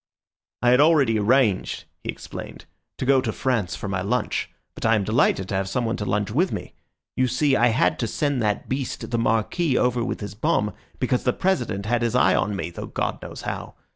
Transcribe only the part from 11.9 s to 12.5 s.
his eye